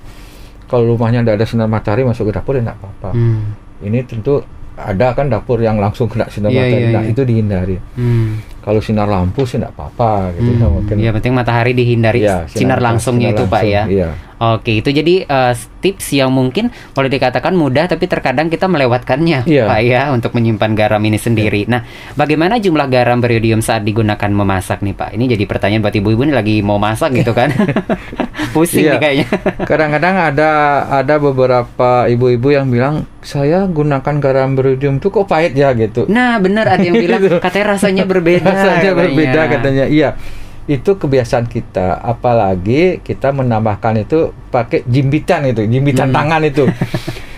[0.66, 3.10] Kalau rumahnya tidak ada sinar matahari masuk ke dapur ya tidak apa-apa.
[3.14, 3.54] Hmm.
[3.80, 4.42] Ini tentu
[4.76, 7.10] ada kan dapur yang langsung kena sinar Iya, matahari, iya, nah iya.
[7.12, 7.76] itu dihindari.
[7.96, 8.40] Hmm.
[8.62, 10.54] Kalau sinar lampu sih tidak apa-apa gitu.
[10.56, 10.70] Hmm.
[10.72, 10.94] mungkin.
[10.96, 13.82] Ya penting matahari dihindari Iya, sinar, langsungnya sinar itu Pak ya.
[13.82, 14.10] langsung, Iya.
[14.42, 19.66] Oke, itu jadi eh, tips yang mungkin boleh dikatakan mudah tapi terkadang kita melewatkannya Iya.
[19.66, 21.66] Pak ya untuk menyimpan garam ini sendiri.
[21.66, 25.10] Nah, bagaimana jumlah garam beriodium saat digunakan memasak nih Pak?
[25.12, 27.54] Ini jadi pertanyaan buat ibu-ibu nih lagi mau masak gitu kan.
[28.54, 28.92] Pusing Iya.
[28.92, 29.26] nih kayaknya.
[29.62, 30.50] Kadang-kadang ada
[30.92, 36.04] ada beberapa ibu-ibu yang bilang saya gunakan garam beriodium itu kok pahit ya gitu.
[36.06, 38.51] Nah, benar ada yang bilang katanya rasanya berbeda.
[38.54, 39.46] Rasanya berbeda katanya.
[39.50, 39.84] katanya.
[39.86, 40.10] Iya.
[40.64, 46.16] Itu kebiasaan kita, apalagi kita menambahkan itu pakai jimbitan itu, jimbitan Hmm.
[46.16, 46.64] tangan itu.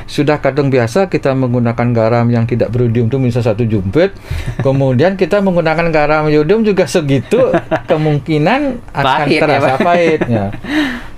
[0.05, 4.13] Sudah kadang biasa kita menggunakan garam yang tidak beriodium itu misal satu jumpit,
[4.61, 7.49] kemudian kita menggunakan garam iodium juga segitu,
[7.91, 8.61] kemungkinan
[8.93, 9.81] akan Pahit ya, terasa Pak.
[9.81, 10.45] pahitnya.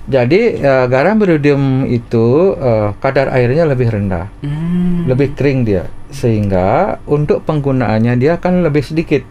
[0.07, 5.03] Jadi eh, garam beriodium itu eh, kadar airnya lebih rendah Hmm.
[5.03, 9.27] lebih kering dia sehingga untuk penggunaannya dia akan lebih sedikit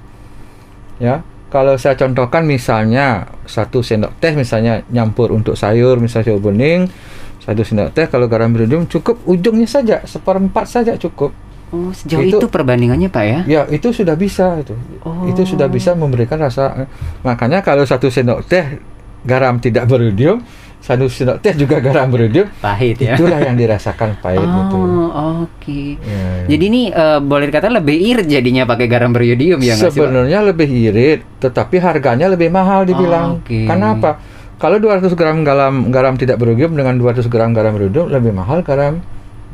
[0.98, 6.90] ya kalau saya contohkan misalnya satu sendok teh misalnya nyampur untuk sayur misalnya sayur bening
[7.38, 11.32] satu sendok teh kalau garam beriodium cukup ujungnya saja seperempat saja cukup
[11.66, 13.40] Oh, sejauh itu, Itu- perbandingannya Pak ya?
[13.44, 14.70] ya itu sudah bisa itu
[15.02, 15.26] Oh.
[15.26, 16.86] itu sudah bisa memberikan rasa
[17.22, 18.78] makanya kalau satu sendok teh
[19.26, 20.38] garam tidak beriodium
[20.86, 23.18] sendok teh juga garam beriodium Pahit ya.
[23.18, 25.98] itulah yang dirasakan pahit Oh, oke.
[25.98, 26.46] Ya, ya.
[26.46, 29.90] Jadi ini eh, boleh dikatakan lebih irit jadinya pakai garam beriodium ya sih?
[29.90, 33.38] Sebenarnya lebih irit, tetapi harganya lebih mahal dibilang.
[33.38, 33.58] Oh, oke.
[33.66, 34.10] Karena apa?
[34.56, 39.02] Kalau 200 gram garam garam tidak beriodium dengan 200 gram garam beriodium lebih mahal garam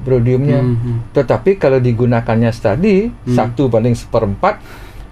[0.03, 0.61] beriodiumnya.
[0.61, 1.15] Mhm.
[1.15, 3.33] Tetapi kalau digunakannya tadi Hmm.
[3.33, 4.59] satu banding seperempat,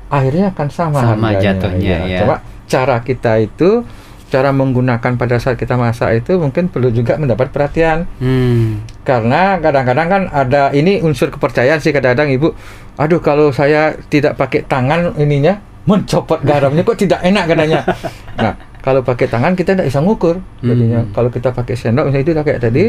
[0.07, 1.43] akhirnya akan sama, Sama harganya.
[1.57, 2.19] jatuhnya, ya.
[2.23, 3.83] Cuma cara kita itu
[4.31, 8.79] cara menggunakan pada saat kita masak itu mungkin perlu juga mendapat perhatian Hmm.
[9.03, 12.55] karena kadang-kadang kan ada ini unsur kepercayaan sih kadang-kadang ibu
[12.95, 17.81] aduh kalau saya tidak pakai tangan ininya mencopot garamnya kok tidak enak katanya
[18.39, 21.11] nah kalau pakai tangan kita tidak bisa ngukur jadinya Hmm.
[21.11, 22.85] kalau kita pakai sendok misalnya itu kayak tadi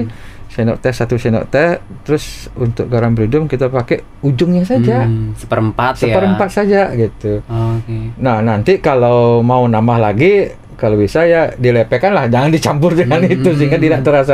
[0.47, 1.69] sendok teh satu sendok teh
[2.01, 6.01] terus untuk garam beridium kita pakai ujungnya saja Hmm, seperempat, ya.
[6.05, 7.97] seperempat saja gitu Oke.
[8.17, 10.47] Nah, nanti kalau mau nambah lagi,
[10.81, 13.29] kalau bisa ya dilepekkan lah, jangan dicampur dengan Hmm.
[13.29, 14.33] itu sehingga tidak terasa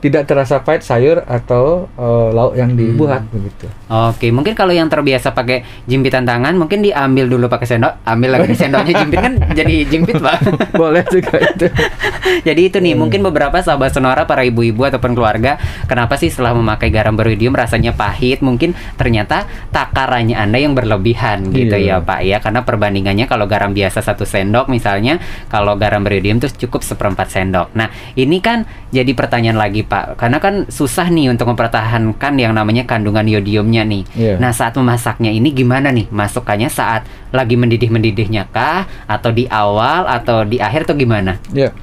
[0.00, 3.32] tidak terasa pahit sayur atau eh, lauk yang dibuat Hmm.
[3.36, 3.66] begitu.
[3.86, 8.56] Oke, mungkin kalau yang terbiasa pakai jimpitan tangan, mungkin diambil dulu pakai sendok, ambil lagi
[8.58, 10.36] sendoknya jimpit kan jadi jimpit, Pak.
[10.80, 11.68] Boleh juga itu.
[12.48, 16.88] Jadi itu nih, mungkin beberapa sahabat sonora para ibu-ibu ataupun keluarga, kenapa sih setelah memakai
[16.88, 18.40] garam beridium rasanya pahit?
[18.40, 21.98] Mungkin ternyata takarannya Anda yang berlebihan gitu Iya.
[21.98, 22.38] ya, Pak ya.
[22.38, 27.74] Karena perbandingannya kalau garam biasa satu sendok misalnya, kalau garam beridium tuh cukup seperempat sendok.
[27.74, 28.62] Nah, ini kan
[28.94, 30.14] jadi pertanyaan lagi, Pak.
[30.14, 34.06] Karena kan susah nih untuk mempertahankan yang namanya kandungan yodiumnya nih.
[34.14, 34.34] Iya.
[34.38, 36.06] Nah, saat memasaknya ini gimana nih?
[36.14, 37.02] Masukkannya saat
[37.34, 41.42] lagi mendidih-mendidihnya kah atau di awal atau di akhir tuh gimana?
[41.50, 41.74] Ya.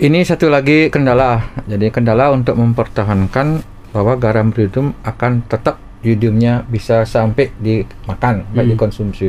[0.00, 1.50] Ini satu lagi kendala.
[1.66, 8.72] Jadi kendala untuk mempertahankan bahwa garam beridium akan tetap yodiumnya bisa sampai dimakan, baik Hmm.
[8.78, 9.28] dikonsumsi.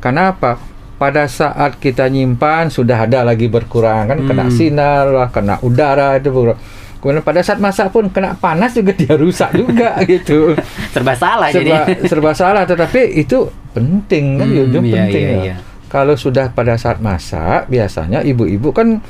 [0.00, 0.58] Karena apa?
[1.00, 4.52] Pada saat kita nyimpan sudah ada lagi berkurang kan kena Hmm.
[4.52, 6.60] sinar lah, kena udara itu berkurang.
[7.00, 10.52] Kemudian pada saat masak pun kena panas juga dia rusak juga gitu.
[10.92, 12.04] Serba salah serba, jadi.
[12.12, 15.42] serba salah tetapi itu penting kan Hmm, yodium iya, penting iya, ya.
[15.42, 15.56] iya.
[15.88, 19.00] Kalau sudah pada saat masak biasanya ibu-ibu kan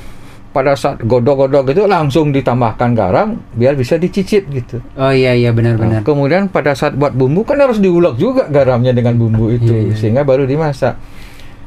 [0.49, 4.79] pada saat godok-godok itu langsung ditambahkan garam biar bisa dicicip gitu.
[4.95, 5.99] Oh iya iya Nah, benar-benar.
[6.01, 9.93] kemudian pada saat buat bumbu kan harus diulek juga garamnya dengan bumbu itu Iya, iya.
[9.93, 10.95] sehingga baru dimasak.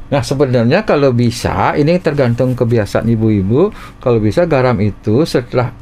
[0.05, 3.73] Nah sebenarnya kalau bisa ini tergantung kebiasaan ibu-ibu.
[3.97, 5.73] Kalau bisa garam itu setelah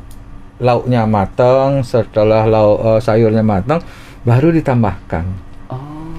[0.63, 3.83] lauknya matang, setelah lauk eh, sayurnya matang,
[4.23, 5.25] baru ditambahkan.
[5.67, 6.15] Oh.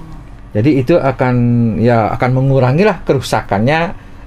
[0.53, 1.35] Jadi itu akan
[1.81, 3.81] ya akan mengurangi lah kerusakannya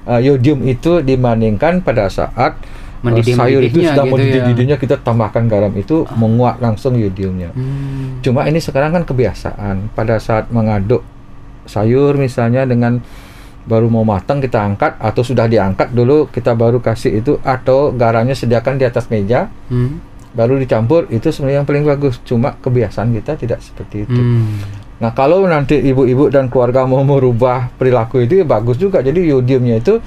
[0.09, 4.13] eh, yodium itu dibandingkan pada saat eh, Mendidih- sayur itu mendidihnya sudah gitu ya.
[4.17, 7.53] mendidih-didihnya kita tambahkan garam itu menguat langsung yodiumnya.
[7.53, 8.17] Hmm.
[8.25, 11.05] Cuma ini sekarang kan kebiasaan pada saat mengaduk
[11.69, 12.97] sayur misalnya dengan
[13.67, 18.31] baru mau matang kita angkat atau sudah diangkat dulu kita baru kasih itu atau garamnya
[18.31, 19.99] sediakan di atas meja Hmm.
[20.31, 24.63] baru dicampur itu sebenarnya yang paling bagus cuma kebiasaan kita tidak seperti itu Hmm.
[24.97, 29.77] nah kalau nanti ibu-ibu dan keluarga mau merubah perilaku itu ya bagus juga jadi yodiumnya
[29.77, 29.99] itu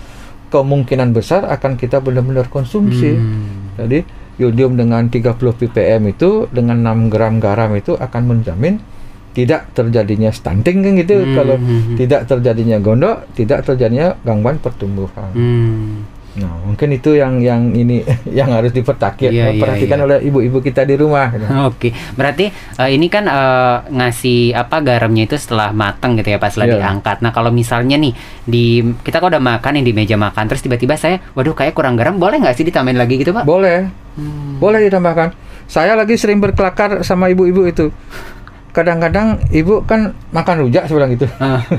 [0.48, 3.76] kemungkinan besar akan kita benar-benar konsumsi Hmm.
[3.76, 4.02] jadi
[4.36, 8.80] yodium dengan 30 ppm itu dengan 6 gram garam itu akan menjamin
[9.30, 11.96] tidak terjadinya stunting kan gitu Hmm, kalau hmm, hmm.
[11.96, 16.02] tidak terjadinya gondok tidak terjadinya gangguan pertumbuhan Hmm.
[16.30, 18.06] nah mungkin itu yang yang ini
[18.38, 20.04] yang harus diperhatikan Iya, iya, perhatikan iya.
[20.04, 21.42] oleh ibu-ibu kita di rumah gitu.
[21.66, 26.50] Oke, berarti eh, ini kan eh, ngasih apa garamnya itu setelah matang gitu ya pas
[26.50, 26.74] setelah Iya.
[26.78, 27.18] diangkat.
[27.18, 28.64] Nah kalau misalnya nih di
[28.96, 32.14] kita kok udah makan nih di meja makan, terus tiba-tiba saya, waduh kayak kurang garam,
[32.14, 33.42] boleh nggak sih ditambahin lagi gitu pak?
[33.42, 34.58] boleh Hmm.
[34.58, 35.30] boleh ditambahkan
[35.66, 37.94] saya lagi sering berkelakar sama ibu-ibu itu
[38.70, 41.62] kadang-kadang ibu kan makan rujak sebilang gitu Ah.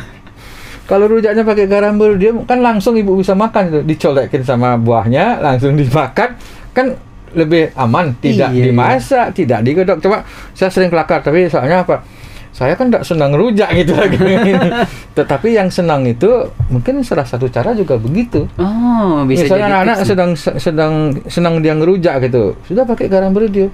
[0.89, 5.79] Kalau rujaknya pakai garam beridium kan langsung ibu bisa makan itu, dicolekin sama buahnya, langsung
[5.79, 6.35] dimakan,
[6.75, 6.99] kan
[7.31, 8.65] lebih aman, tidak Iya, iya.
[8.75, 10.03] dimasak, tidak digodok.
[10.03, 12.03] Coba saya sering kelakar, tapi soalnya apa?
[12.51, 14.19] Saya kan tidak senang rujak gitu lagi.
[15.17, 16.27] Tetapi yang senang itu
[16.67, 18.43] mungkin salah satu cara juga begitu.
[18.59, 20.93] Oh bisa Misalnya anak-anak sedang sedang
[21.31, 23.71] senang dia ngerujak gitu, sudah pakai garam beridium.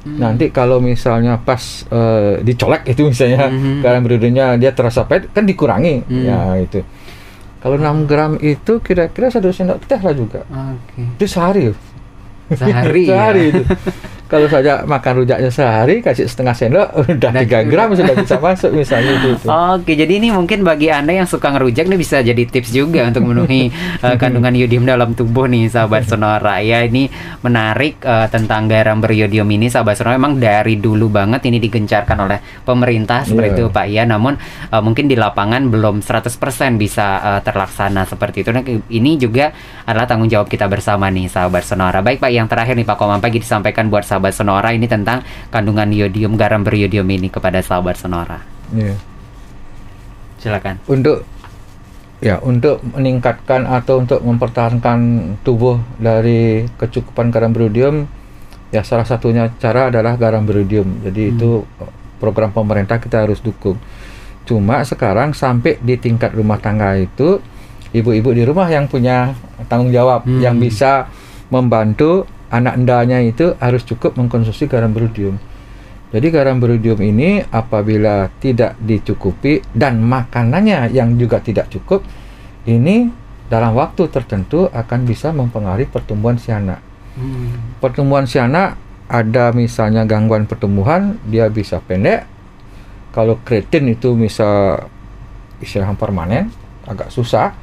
[0.00, 0.16] Hmm.
[0.16, 3.80] Nanti kalau misalnya pas eh, dicolek itu misalnya Mhm.
[3.80, 6.24] garam beridiumnya dia terasa pahit kan dikurangi Hmm.
[6.24, 6.80] ya itu.
[7.60, 10.40] Kalau 6 gram itu kira-kira satu sendok teh lah juga.
[10.48, 11.04] Oke.
[11.14, 11.68] Itu sehari.
[11.68, 11.78] loh.
[12.50, 13.12] Sehari, ya.
[13.12, 13.62] sehari itu.
[14.30, 18.70] Kalau saja makan rujaknya sehari kasih setengah sendok udah Udah 3 gram sudah bisa masuk
[18.70, 19.50] misalnya gitu.
[19.50, 23.26] Oke, jadi ini mungkin bagi Anda yang suka ngerujak nih bisa jadi tips juga untuk
[23.26, 23.74] memenuhi
[24.06, 26.62] eh, kandungan yodium dalam tubuh nih sahabat Sonora.
[26.62, 27.10] Ya, ini
[27.42, 32.38] menarik eh, tentang garam beriodium ini sahabat Sonora memang dari dulu banget ini digencarkan oleh
[32.62, 33.56] pemerintah seperti Iya.
[33.56, 34.06] itu Pak ya.
[34.06, 34.38] Namun
[34.70, 38.54] eh, mungkin di lapangan belum 100% bisa eh, terlaksana seperti itu.
[38.54, 38.62] Nah,
[38.92, 39.50] ini juga
[39.82, 41.98] adalah tanggung jawab kita bersama nih sahabat Sonora.
[41.98, 45.88] Baik Pak, yang terakhir nih Pak Komang pagi disampaikan buat sahabat Sonora ini tentang kandungan
[45.88, 48.44] yodium garam beriodium ini kepada sahabat Sonora.
[48.76, 48.92] Iya.
[50.36, 50.80] Silakan.
[50.88, 51.24] untuk
[52.20, 54.98] ya untuk meningkatkan atau untuk mempertahankan
[55.40, 58.04] tubuh dari kecukupan garam beridium
[58.68, 63.80] ya salah satunya cara adalah garam beridium jadi itu eh, program pemerintah kita harus dukung
[64.44, 67.40] cuma sekarang sampai di tingkat rumah tangga itu
[67.92, 69.32] ibu-ibu di rumah yang punya
[69.68, 70.40] tanggung jawab Hmm.
[70.40, 71.08] yang bisa
[71.48, 75.38] membantu anak endanya itu harus cukup mengkonsumsi garam berodium.
[76.10, 82.02] Jadi garam berodium ini apabila tidak dicukupi dan makanannya yang juga tidak cukup,
[82.66, 83.06] ini
[83.46, 86.82] dalam waktu tertentu akan bisa mempengaruhi pertumbuhan si anak.
[87.14, 87.78] Hmm.
[87.78, 88.74] Pertumbuhan si anak
[89.06, 92.26] ada misalnya gangguan pertumbuhan, dia bisa pendek.
[93.10, 94.78] Kalau kreatin itu bisa
[95.62, 96.50] istilah permanen,
[96.86, 97.54] agak susah.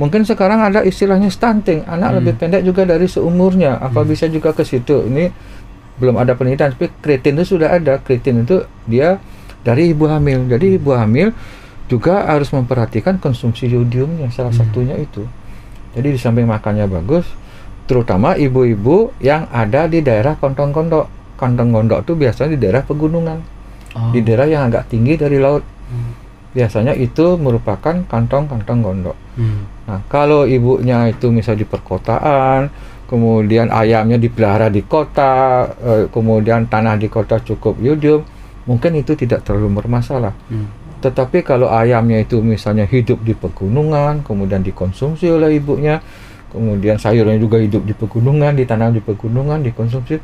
[0.00, 2.16] Mungkin sekarang ada istilahnya stunting, anak Hmm.
[2.24, 3.76] lebih pendek juga dari seumurnya.
[3.76, 5.04] Apa bisa juga ke situ?
[5.04, 5.28] Ini
[6.00, 8.00] belum ada penelitian, tapi kreatin itu sudah ada.
[8.00, 9.20] Kreatin itu dia
[9.60, 10.48] dari ibu hamil.
[10.48, 11.36] Jadi ibu hamil
[11.84, 15.28] juga harus memperhatikan konsumsi yodiumnya salah satunya itu.
[15.92, 17.28] Jadi di samping makannya bagus,
[17.84, 21.36] terutama ibu-ibu yang ada di daerah kontong-kondok.
[21.36, 23.38] Kontong-kondok itu biasanya di daerah pegunungan,
[23.90, 24.14] Oh.
[24.14, 25.66] di daerah yang agak tinggi dari laut.
[25.90, 26.14] Hmm.
[26.50, 29.16] Biasanya itu merupakan kantong-kantong gondok.
[29.34, 29.66] Hmm.
[29.90, 32.70] Nah, kalau ibunya itu misal di perkotaan,
[33.10, 38.22] kemudian ayamnya dipelihara di kota, eh, kemudian tanah di kota cukup yodium,
[38.70, 40.30] mungkin itu tidak terlalu bermasalah.
[40.46, 40.70] Hmm.
[41.02, 45.98] Tetapi kalau ayamnya itu misalnya hidup di pegunungan, kemudian dikonsumsi oleh ibunya,
[46.54, 50.22] kemudian sayurnya juga hidup di pegunungan, ditanam di pegunungan, dikonsumsi,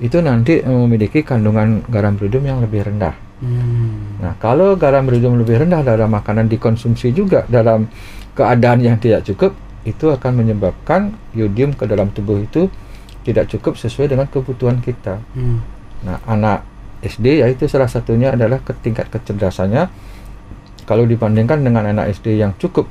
[0.00, 3.12] itu nanti memiliki kandungan garam berodium yang lebih rendah.
[3.42, 4.22] Hmm.
[4.22, 7.90] Nah, kalau garam berodium lebih rendah dalam makanan dikonsumsi juga dalam
[8.38, 9.52] keadaan yang tidak cukup,
[9.82, 12.70] itu akan menyebabkan yodium ke dalam tubuh itu
[13.26, 15.18] tidak cukup sesuai dengan kebutuhan kita.
[15.34, 15.58] Hmm.
[16.06, 16.62] Nah, anak
[17.02, 19.90] SD yaitu salah satunya adalah ke tingkat kecerdasannya
[20.86, 22.86] kalau dibandingkan dengan anak SD yang cukup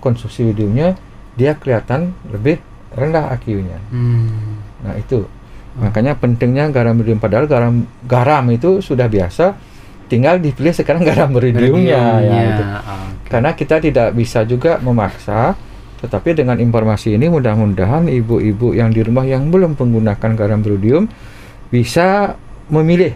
[0.00, 0.96] konsumsi yodiumnya,
[1.36, 2.60] dia kelihatan lebih
[2.96, 3.78] rendah IQ-nya.
[3.92, 4.60] Hmm.
[4.84, 5.24] Nah, itu.
[5.80, 9.54] Makanya pentingnya garam berodium padahal garam garam itu sudah biasa
[10.10, 12.64] tinggal dipilih sekarang garam berodiumnya ya, itu.
[12.66, 13.28] Oke.
[13.30, 15.54] Karena kita tidak bisa juga memaksa
[16.00, 21.04] tetapi dengan informasi ini mudah-mudahan ibu-ibu yang di rumah yang belum menggunakan garam berodium
[21.68, 22.34] bisa
[22.66, 23.12] memilih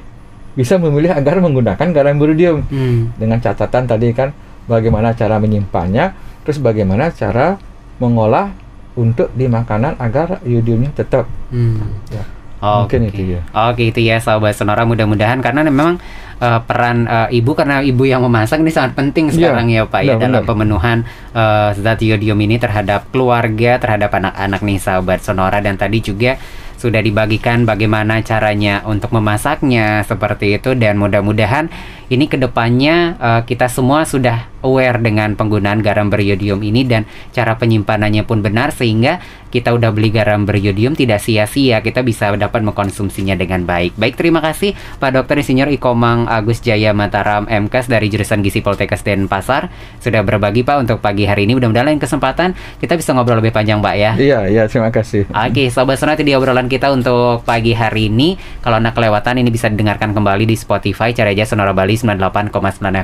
[0.52, 3.10] bisa memilih agar menggunakan garam berodium Hmm.
[3.16, 4.30] dengan catatan tadi kan
[4.64, 6.12] bagaimana cara menyimpannya
[6.44, 7.56] terus bagaimana cara
[7.96, 8.52] mengolah
[8.94, 11.80] untuk di makanan agar yodiumnya tetap Hmm.
[12.06, 12.22] ya.
[12.64, 12.96] Oke.
[12.96, 13.40] Mungkin itu ya.
[13.68, 16.00] Oke itu ya sahabat sonora mudah-mudahan karena memang
[16.40, 20.00] eh, peran eh, ibu karena ibu yang memasak ini sangat penting Iya, sekarang ya Pak
[20.00, 20.48] ya benar, dalam benar.
[20.48, 20.98] pemenuhan
[21.36, 26.40] eh, zat yodium ini terhadap keluarga, terhadap anak-anak nih sahabat sonora dan tadi juga
[26.74, 31.72] sudah dibagikan bagaimana caranya untuk memasaknya seperti itu dan mudah-mudahan
[32.08, 37.04] ini ke depannya eh, kita semua sudah aware dengan penggunaan garam beriodium ini dan
[37.36, 39.20] cara penyimpanannya pun benar sehingga
[39.54, 43.94] kita udah beli garam beriodium tidak sia-sia kita bisa dapat mengkonsumsinya dengan baik.
[43.94, 45.38] Baik terima kasih Pak Dr.
[45.38, 49.70] Insinyur Ikomang Agus Jaya Mataram MKes dari jurusan Gizi Poltekkes Denpasar
[50.02, 51.54] sudah berbagi Pak untuk pagi hari ini.
[51.54, 54.12] Mudah-mudahan lain kesempatan kita bisa ngobrol lebih panjang Pak ya.
[54.18, 55.30] Iya, iya, terima kasih.
[55.30, 58.34] Oke, sobat sonat di obrolan kita untuk pagi hari ini.
[58.58, 61.14] Kalau anda kelewatan ini bisa didengarkan kembali di Spotify.
[61.14, 62.50] Cari aja Sonora Bali 98,9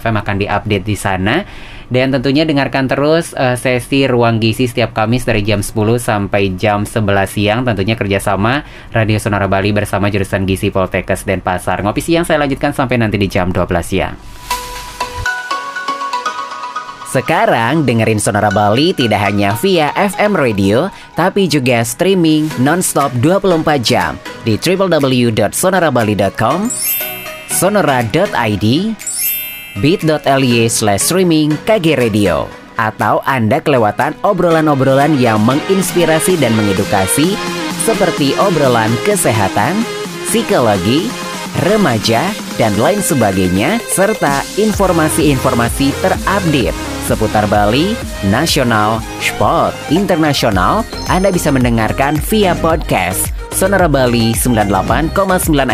[0.02, 1.46] FM akan diupdate di sana.
[1.90, 6.86] Dan tentunya dengarkan terus eh, sesi Ruang Gizi setiap Kamis dari jam 10 sampai jam
[6.86, 7.66] 11 siang.
[7.66, 8.62] Tentunya kerjasama
[8.94, 11.82] Radio Sonora Bali bersama jurusan Gizi Poltekkes Denpasar.
[11.82, 14.14] Ngopi siang saya lanjutkan sampai nanti di jam 12 siang.
[17.10, 20.86] Sekarang dengerin Sonora Bali tidak hanya via FM radio,
[21.18, 24.14] tapi juga streaming nonstop 24 jam
[24.46, 26.70] di www.sonorabali.com,
[27.50, 28.66] sonora.id,
[29.78, 32.50] bit.ly slash streaming KG Radio.
[32.74, 37.38] Atau Anda kelewatan obrolan-obrolan yang menginspirasi dan mengedukasi
[37.86, 39.86] seperti obrolan kesehatan,
[40.26, 41.06] psikologi,
[41.62, 47.98] remaja, dan lain sebagainya, serta informasi-informasi terupdate seputar Bali,
[48.30, 55.10] nasional, sport, internasional, Anda bisa mendengarkan via podcast Sonora Bali 98,9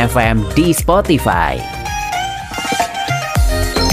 [0.09, 1.75] FM di Spotify.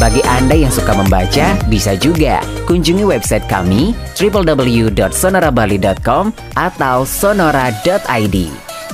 [0.04, 8.38] Bagi Anda yang suka membaca, bisa juga kunjungi website kami www.sonorabali.com atau sonora.id.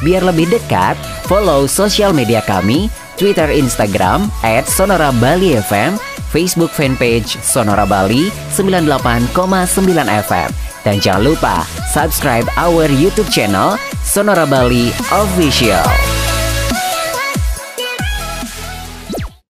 [0.05, 0.93] Biar lebih dekat,
[1.25, 5.97] follow sosial media kami, Twitter, Instagram, at Sonora Bali FM,
[6.29, 9.33] Facebook fanpage Sonora Bali 98,9
[10.29, 10.49] FM.
[10.85, 16.18] Dan jangan lupa subscribe our YouTube channel Sonora Bali Official.